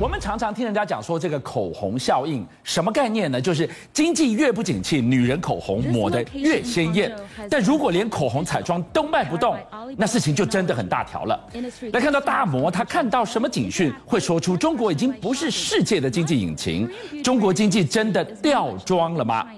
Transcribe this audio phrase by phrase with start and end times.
[0.00, 3.40] 我们常常听人家讲说这个口红效应，什么概念呢？
[3.40, 7.12] 就是经济越不景气，女人口红抹得越鲜艳。
[7.50, 9.56] 但如果连口红彩妆都卖不动，
[9.96, 11.48] 那事情就真的很大条了。
[11.92, 16.88] 来看到大摩，他看到什么警讯，会说出中国已经不是世界的经济引擎，
[17.24, 19.48] 中国经济真的掉妆了吗？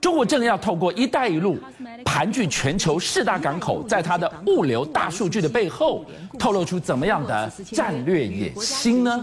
[0.00, 1.58] 中国正要透过“一带一路”
[2.06, 6.04] 盘踞全球四大港口，在它的物流大数据的背后，
[6.38, 9.22] 透露出怎么样的战略野心呢？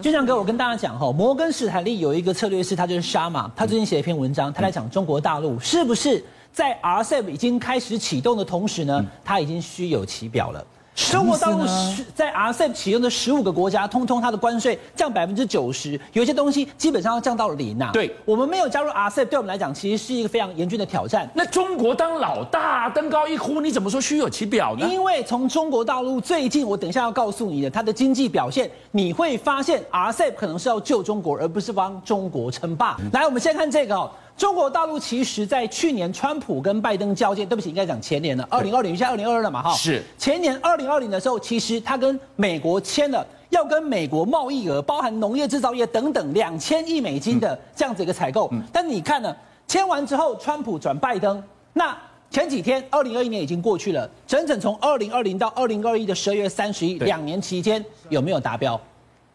[0.00, 10.64] 俊相哥，我跟大家讲哈，摩根史坦利有一个策略师，他就是沙马，他最近写了一篇文章，他在讲中国大陆是不是在 RCEP 已经开始启动的同时呢，他已经虚有其表了。
[10.94, 17.90] 中国大陆是在 RCEP 启用的十五个国家，通通它的关税降百分之九十，有一些东西基本上要降到零呐。
[17.92, 21.28] 对，我们没有加入 RCEP，对我们来讲其实是一个非常严峻的挑战。
[21.34, 24.86] 那中国当老大，登高一呼，你怎么说虚有其表呢？
[24.86, 32.96] 因为从中国大陆最近，我等一下要告诉你的，它的经济表现，你会发现 RCEP 可能是要救中国，而不是帮中国称霸。
[33.00, 34.10] 嗯、来，我们先看这个哦。
[34.42, 40.02] 中国大陆其实，在去年川普跟拜登交接，对不起，应该讲前年了，二零二零，现在二零二二了嘛，哈，是。
[40.18, 48.48] 前年二零二零的时候，其实他跟美国签了要跟美国贸易额，包含农业制造业等等两千亿美金的这样子一个采购。
[48.50, 49.32] 嗯、但你看呢，
[49.68, 51.40] 签完之后，川普转拜登，
[51.72, 51.96] 那
[52.28, 58.80] 前几天二零二一年已经过去了，整整从二零二零到二零二一的十二月三十一，两年期间有没有达标？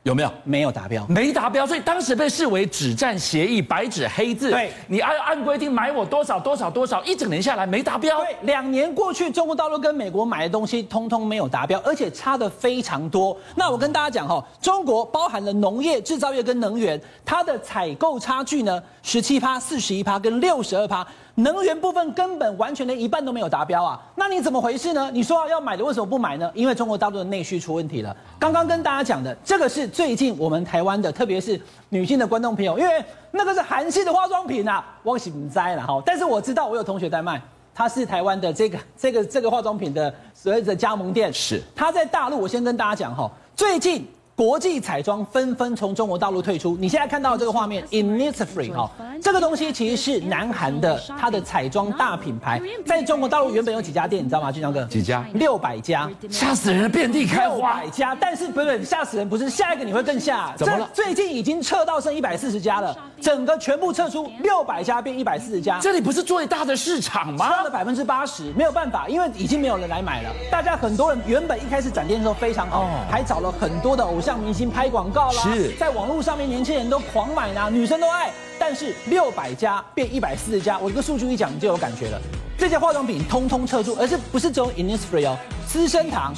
[0.07, 0.31] 有没有？
[0.45, 4.51] 没有达标，没达标，所以当时被视为止战协议，白纸黑字。
[4.51, 8.21] 对，你按按规定买我多少多少多少，一整年下来没达标。
[8.21, 13.37] 对，两年过去，中国大陆跟美国买的东西通通没有达标，而且差的非常多。
[13.55, 21.05] 那我跟大家讲哈，中国包含了农业、制造业跟能源，它的采购差距呢，十七趴、四十一趴跟六十二趴。
[21.39, 24.01] 能源部分根本完全连一半都没有达标啊！
[24.15, 25.11] 那你怎么回事呢？
[25.13, 26.51] 你说要买的为什么不买呢？
[26.55, 28.15] 因为中国大陆的内需出问题了。
[28.39, 36.01] 刚刚跟大家讲的这个是最近我们台湾的，特别是女性的观众朋友，因为那个是韩系的化妆品啊，我是不摘了哈。
[36.03, 37.39] 但是我知道我有同学在卖，
[37.75, 42.41] 他是台湾的这个这个这个化妆品的所谓的加盟店，是他在大陆。
[42.41, 44.07] 我先跟大家讲哈，最近。
[44.35, 46.77] 国际彩妆纷纷从中国大陆退出。
[46.79, 48.87] 你现在看到这个画面，Innisfree 哈，
[49.21, 54.51] 这个东西其实是南韩的它的彩妆大品牌，在中国大陆原本有几家店，你知道吗？
[54.51, 55.25] 俊相哥，几家？
[55.33, 57.55] 六百家，吓死人，遍地开花。
[57.55, 59.27] 六百家，但是不是吓死人？
[59.27, 60.53] 不是下一个你会更吓。
[60.55, 60.87] 怎么了？
[60.93, 65.79] 最近已经撤到剩一百四十家了，整个全部撤出，六百家变一百四十家。
[65.81, 67.49] 这里不是最大的市场吗？
[67.49, 70.29] 差了百分之八十，没有办法，因为已经没有人来买了。
[70.51, 75.07] 大家很多人原本一开始展店的时候非常好，还找了很多的偶像明星拍广。
[75.07, 78.29] 告啦，是在网络上面，年轻人都狂买啦，女生都爱。
[78.59, 82.19] 但是六百家变一百四十家，我这个数据一讲你就有感觉了。
[82.57, 86.33] 这些化妆品通通撤出，而是不是只有 Innisfree 哦，资生堂、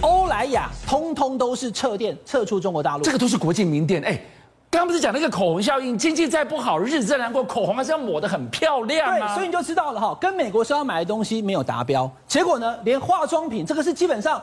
[0.00, 3.02] 欧莱雅，通通都是撤店，撤出中国大陆。
[3.02, 4.02] 这个都是国际名店。
[4.02, 4.12] 哎，
[4.70, 9.28] 刚刚不是讲那个口红效应，经济再不好，日子再难过，口红还是要抹得很漂亮啊。
[9.28, 14.40] 对，所以你就知道了哈，跟美国说要买的东西没有达标，结果呢，连化妆品这个是基本上。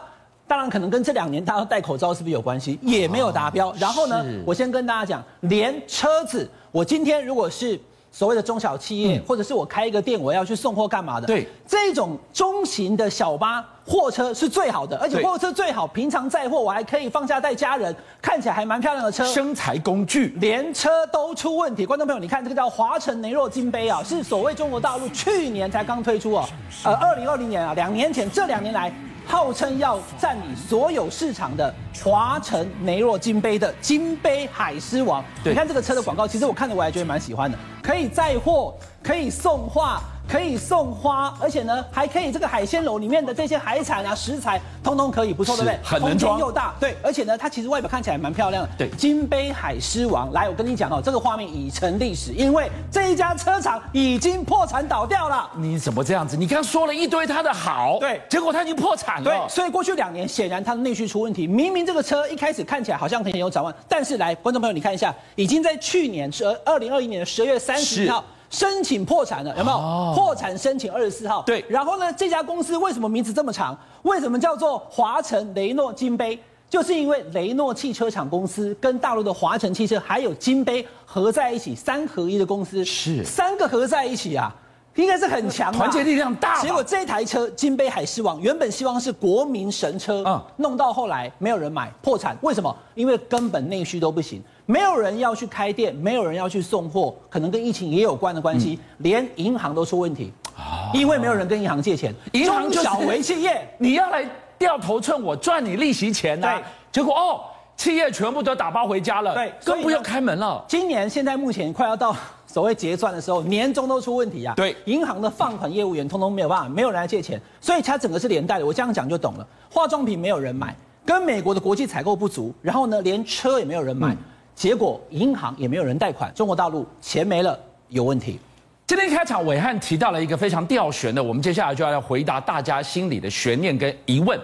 [0.47, 2.77] 当然，可能跟这两年大家戴口罩是不是有关系？
[2.83, 3.73] 也没有达标。
[3.79, 7.79] 然后呢，我先跟大家讲，连车子，我今天如果是
[8.11, 11.25] 所谓的中小企业，或者是我开一个店，我要去送货干嘛的？
[11.25, 19.25] 对，这种中型的小巴货车是最好的，而且货车最好，平常载货我还可以放假带家人，看起来还蛮漂亮的车。
[19.25, 21.85] 生财工具，连车都出问题。
[21.85, 26.45] 观众朋友，你看这个叫华晨雷诺金杯啊，是所谓中国大陆去年才刚推出哦，
[26.83, 28.93] 呃，二零二零年啊，两年前，这两年来。
[29.27, 40.01] 号称要占领所有市场的华晨雷诺金杯的金杯海狮王，你看这个车的广告，其实我看着我还觉得蛮喜欢的，可以载货，可以送画。
[40.27, 45.79] 可以送花，而且呢，还可以这个海鲜楼里面的这些海产啊、食材，通通可以，不错，对不对？
[45.83, 48.69] 很能装，空间又大，对，而且呢，它其实外表看起来蛮漂亮的。
[48.77, 55.49] 对，金杯海狮王，来，我跟你讲哦，这个画面已成历史，因为这一家车厂已经破产倒掉了。
[55.55, 56.35] 你怎么这样子？
[56.35, 59.23] 你刚刚说了一堆它的好，对，结果它已经破产了。
[59.23, 61.45] 对，所以过去两年，显然它的内需出问题。
[61.47, 68.23] 明明这个车一开始看起来好像很有展望，但是来，观众朋友，你看一下，已经在去年十二二零二一年的十二月三十号。
[68.55, 70.13] 申请破产了，有没有？
[70.15, 71.41] 破产申请二十四号。
[71.41, 73.77] 对，然后呢，这家公司为什么名字这么长？
[74.03, 76.39] 为什么叫做华晨雷诺金杯？
[76.69, 84.55] 就是因为雷诺汽车厂公司跟大陆的华晨汽车还有金杯合在一起，三合一的公司是三个合在一起啊，
[84.95, 86.61] 应该是很强，团结力量大。
[86.61, 92.37] 结果这台车金杯海狮王原本希望是国民神车，嗯，弄到后来没有人买，破产。
[92.41, 92.75] 为什么？
[92.93, 94.41] 因为根本内需都不行。
[94.65, 104.27] 没有人要去开店，没有人要去送货，可能跟疫情也有关的关系，嗯、连银行都出问题，哦、因为没有人跟银行借钱，银行中小微企业，你要来
[104.57, 106.55] 掉头寸，我赚你利息钱呐、啊。
[106.55, 107.41] 对，结果哦，
[107.75, 110.63] 企业全部都打包回家了，对，更不用开门了。
[110.67, 112.15] 今年现在目前快要到
[112.55, 114.53] 所谓结算的时候，年终都出问题啊。
[114.55, 118.65] 对，银行的放款业务员通通没有办法，没有人来借钱，所以它整个是连带的。
[118.65, 119.45] 我这样讲就懂了。
[119.69, 120.73] 化妆品没有人买，
[121.05, 124.17] 跟美国的国际采购不足，然后呢，连车也没有人买，嗯、
[124.55, 127.59] 结果银行也没有人贷款，中国大陆钱没了，
[127.89, 128.39] 有问题。
[128.87, 134.39] 今天开场，伟汉提到了一个非常吊悬的，我们接下来就要来回答大家心里的悬念跟疑问。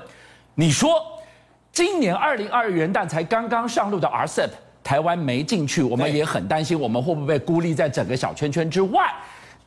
[0.55, 1.01] 你说？
[1.73, 4.49] 今年二零二二元旦才刚刚上路的 RCEP，
[4.83, 9.11] 台湾没进去，我们也很担心，我们会不会被孤立在整个小圈圈之外？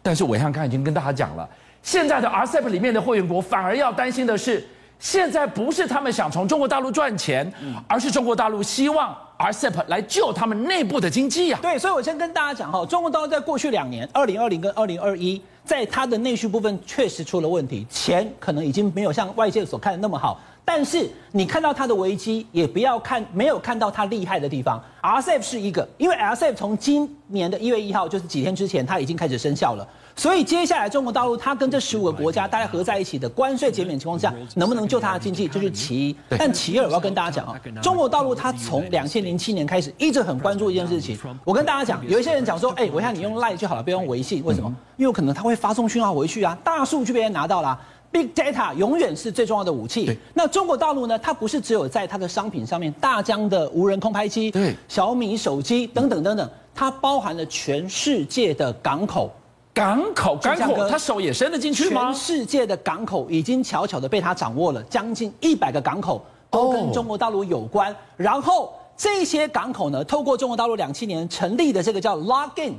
[0.02, 1.48] 但是我刚刚才已经跟大家讲了，
[1.82, 4.66] 现在的 RCEP 里面的会员国反而要担心的是，
[4.98, 7.50] 现在不是他们想从中国大陆赚钱，
[7.88, 11.58] 而是中国大陆希望 RCEP 来救他们内部的经济呀。
[11.60, 20.40] 对，所以我先跟大家讲哈，中国大陆在过去两年，二零二零跟二零二一，在它的内需部分确实出了问题，钱可能已经没有像外界所看的那么好。
[20.64, 24.82] 但是你看到它的危机，也不要看没有看到它厉害的地方。
[25.02, 29.86] RCEP 是一个，因为 RCEP 从今年的一月一号，就是几天之前，它已经开始生效了。
[30.16, 36.16] 所以接下来中国大陆它跟这十五个国家大家合在一起的关税减免情况下，能不能救它的经济，这是其一。
[36.30, 41.18] 但其二，我要跟大家讲啊，中国大陆它从两千零七年开始一直很关注一件事情。
[41.44, 44.74] 我跟大家讲，有一些人讲说，哎，我看你用 Line 就好了，不用微信，为什么？
[44.96, 47.78] 因为可能它会发送讯号回去啊，大数据被人拿到了。
[48.12, 50.16] Big data 永远是最重要的武器。
[50.32, 51.18] 那中国大陆呢？
[51.18, 59.34] 它不是只有在它的商品上面，大疆的无人空拍机，对，小米手机等等等等，它包含了全世界的港口。
[59.74, 62.12] 港口，港口，他手也伸得进去吗？
[62.12, 67.94] 全世界的港口已经悄悄的被他掌握了，将近一百个港口都跟中国大陆有关。
[68.16, 72.74] 然后这些港口呢，透过中国大陆两千年成立的这个叫 Login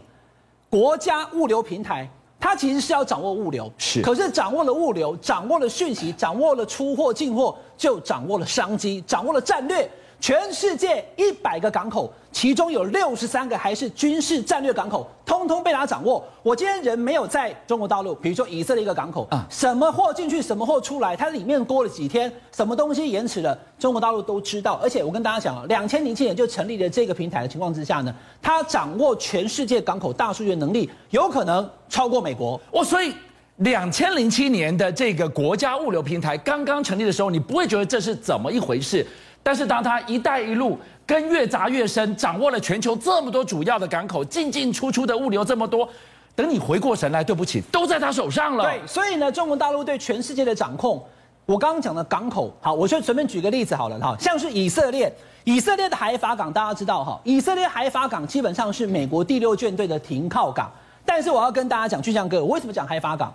[0.69, 2.09] 国家物流平台。
[2.37, 9.89] 它其实是要掌握物流，是，可是掌握了物流，掌握了讯息，掌握了出货进货，就掌握了商机，掌握了战略。
[10.25, 16.25] 全世界一百个港口，其中有六十三个还是军事战略港口，通通被他掌握。
[16.41, 24.79] 我今天人没有在中国大陆，比如说以色列一个港口啊，什么货进去，什么货出来，它里面过了几天，什么东西延迟了，中国大陆都知道。
[24.81, 28.11] 而且我跟大家讲啊，两千零七年就成立了这个平台的情况之下呢，
[28.41, 32.59] 它掌握全世界港口大数据的能力，有可能超过美国。
[32.71, 33.13] 哦，所以
[33.57, 39.05] 两千零七年的这个国家物流平台刚刚成立的时候，你不会觉得这是怎么一回事？
[39.45, 40.75] 但是当他“一带一路”
[41.05, 45.87] 跟越砸越深，掌握了全球这么多主要的港口，进进出出的物流这么多，
[46.35, 48.63] 等你回过神来，对不起，都在他手上了。
[48.63, 50.99] 对，所以呢，中国大陆对全世界的掌控，
[51.45, 55.13] 我刚刚讲的港口，好，我就随便举个例子好了哈，像是以色列，
[55.43, 60.71] 以色列的海法港，大家知道哈，以色列海法港基本上是美国第六舰队的停靠港。
[61.05, 63.31] 但是我要跟大家讲，巨匠哥，我为什么讲海法港？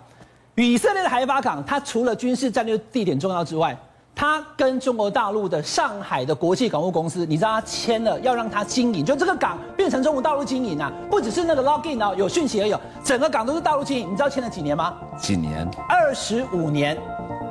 [0.55, 3.73] 以色列的海法港，它除了军事战略地点重要之外，
[4.13, 14.11] 他跟中国大陆的上海的国际港务公司，你知道他签了要让他经营，就这个港变成中国大陆经营啊，不只是那个 login 啊，有讯息而已，整个港都是大陆经营。
[14.11, 14.93] 你知道签了几年吗？
[15.19, 15.67] 几年？
[15.89, 16.95] 二十五年，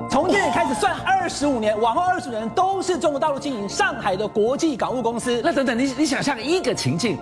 [0.08, 5.40] 从这里开始算二十五年，往后二十五年都是中国大陆经营上海的国际港务公司。
[5.42, 7.18] 那等等，你你想象一个情境。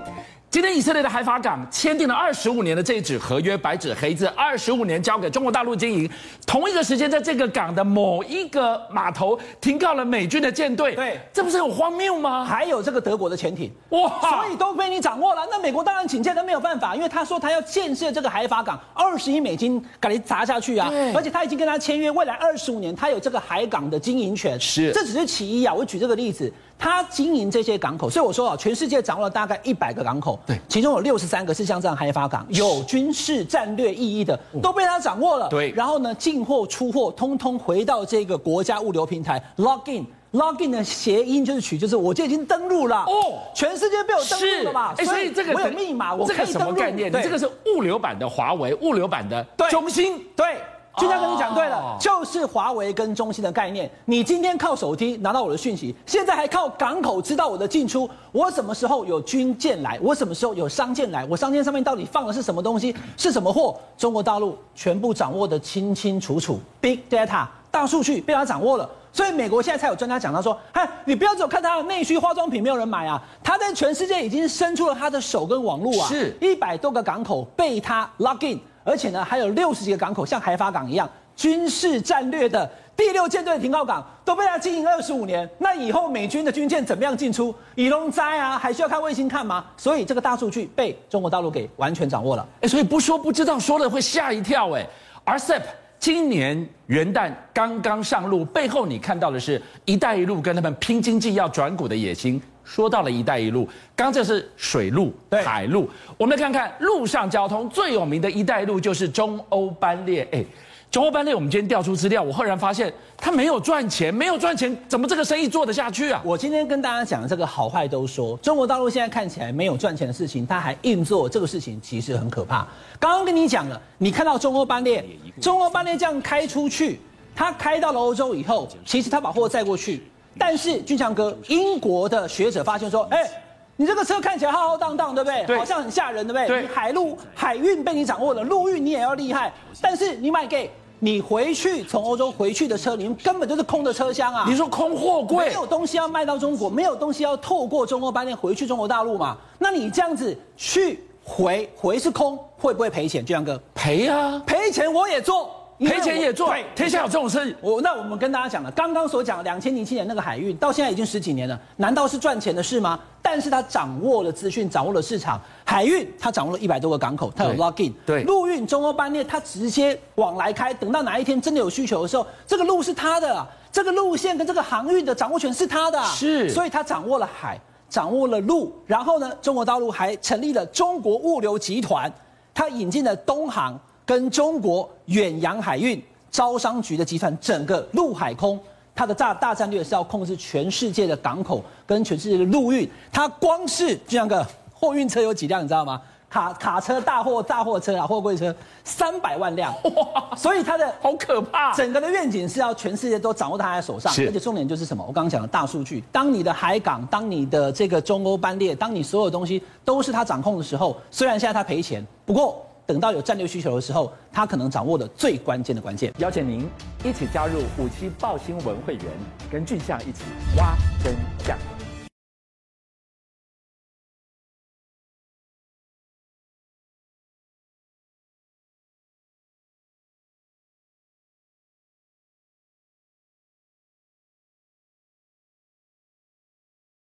[0.51, 6.09] 今天以色列的海法港签订了二十五年的这一纸合约，白纸黑字，二十五年交给中国大陆经营。
[6.47, 10.95] 同一个时间，在这个港的某一个码头停靠了美军的舰队。
[10.95, 12.47] 对，这不是很荒谬吗？
[12.47, 15.47] 还有这个德国的潜艇，哇，所以都被你掌握了。
[15.51, 20.91] 那美国当然请假都没有办法，因为他说他要建设这个海法港，二十亿美金赶紧砸下去啊！
[21.15, 24.59] 而且他已经跟他签约，未来二十五年他有这个海港的经营权。
[24.59, 25.75] 是，这只是其一啊。
[25.75, 26.51] 我举这个例子。
[26.79, 35.49] 他经营这些港口，所以我说啊，全世界掌握了大概一百个港口，对，其中有六十三个是像这样开发港，有军事战略意义的，都被他掌握了。
[35.49, 43.05] 对，然后呢，进货出货通通回到这个国家物流平台，login，login 的谐音就是取，就是我就已经登录了。
[43.07, 46.53] 哦，全世界被我登录了嘛，哎，所以这个我有密码，我可以登录。
[46.53, 47.11] 这个什么概念？
[47.11, 50.57] 你这个是物流版的华为，物流版的中兴，对。
[50.99, 53.91] 就像跟你讲对了，就是华为跟中兴的概念。
[54.05, 58.09] 你今天靠手机拿到我的讯息，现在还靠港口知道我的进出。
[58.33, 59.99] 我什么时候有军舰来？
[60.03, 61.25] 我什么时候有商舰来？
[61.27, 62.95] 我商舰上面到底放的是什么东西？
[63.17, 63.77] 是什么货？
[63.97, 66.59] 中国大陆全部掌握的清清楚楚。
[66.81, 78.59] Big data 大数据被他掌握了，所以美国现在才有专家讲到说：“嗨，你不要只有看他的内需化妆品没有人买啊，他在全世界已经伸出了他的手跟网络啊，是一百多个港口被他 lock in。”
[78.89, 85.49] 而且呢，还有六十几个港口，像海法港一样，军事战略的第六舰队停靠港都被他经营二十五年。
[85.59, 87.55] 那以后美军的军舰怎么样进出？
[87.75, 89.67] 以龙灾啊，还需要看卫星看吗？
[89.77, 92.49] 所以这个大数据被中国大陆给完全掌握了。
[92.63, 94.71] 哎，所以不说不知道，说了会吓一跳。
[94.73, 94.87] 哎
[95.27, 95.63] ，RCEP
[95.99, 102.41] 今年元旦刚刚上路，背后你看到的是一带一路跟他们拼经济要转股的野心。
[102.69, 105.11] 说到了“一带一路”，刚这是水路、
[105.43, 110.29] 海路，我们来看看陆上交通最有名的一带一路就是中欧班列。
[110.33, 110.45] 哎，
[110.91, 116.21] 中欧班列，我们今天调出资料，我赫然发现它没有赚钱，没有赚钱，怎么这个生意做得下去啊？
[116.23, 122.69] 我今天跟大家讲的这个好坏都说，中国大陆现在看起来没有赚钱的事情，它还硬做，这个事情其实很可怕。
[123.01, 125.03] 刚刚跟你讲了，你看到中欧班列，
[125.41, 127.01] 中欧班列这样开出去，
[127.35, 130.03] 它开到了欧洲以后，其实它把货载过去。
[130.37, 133.29] 但是俊强哥，英国的学者发现说，哎，
[133.77, 135.47] 你这个车看起来浩浩荡荡，对不对？
[135.47, 136.47] 对，好像很吓人，对不对？
[136.49, 139.53] 对，你海陆海运被你掌握了，陆运你也要厉害。
[139.81, 144.45] 但是你卖给你回去从欧洲回去的车，你们根本就是空的车厢啊！
[144.49, 149.37] 你说空货柜，没有东西要卖到中国，没有东西要透过中欧班列回去中国大陆嘛？
[149.59, 153.25] 那你这样子去回回是空，会不会赔钱？
[153.25, 155.55] 俊强哥，赔啊，赔钱我也做。
[155.79, 157.57] 赔钱也做，天下有这种事。
[157.61, 162.99] 我那我们跟大家讲了，刚刚所讲的两千零七年那个海运，到现在已经十几年了，难道是赚钱的事吗？
[163.23, 165.41] 但是他掌握了资讯，掌握了市场。
[165.65, 167.93] 海运他掌握了一百多个港口，他有 login。
[168.05, 176.03] 对，陆运中欧班列他直接往来开，等到哪一天真的有需求的时候，这个路是他的，这个路线跟这个航运的掌握权是他的。
[176.05, 177.57] 是，所以他掌握了海，
[177.89, 182.13] 掌握了路，然后呢，中国大陆还成立了中国物流集团，
[182.53, 183.79] 他引进了东航。
[184.09, 188.59] 跟中国远洋海运招商局的集团，整个陆海空，
[188.95, 192.89] 它的大大战略是要控制全世界的港口跟全世界的陆运。
[193.13, 196.01] 它光是这样个货运车有几辆，你知道吗？
[196.31, 199.75] 卡卡车、大货大货车啊，货柜车三百万辆。
[199.95, 200.35] 哇！
[200.35, 201.75] 所以它的 好可怕。
[201.75, 205.05] 整个的愿景是要全世界都掌握在他的手上，而且重点就是什么？
[205.07, 212.65] 我刚刚讲的大数据，当你的海港，当你的这个中欧班列，当你所有东西都是他掌控的时候，虽然现在他赔钱，不过。
[212.89, 216.11] 等到有战略需求的时候，他可能掌握的最关键的关键。
[216.21, 216.67] 邀请您
[217.05, 219.05] 一起加入五七报新闻会员，
[219.53, 220.25] 跟俊相一起
[220.57, 221.15] 挖真
[221.45, 221.78] 相。